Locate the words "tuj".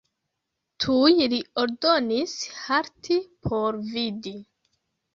0.85-1.11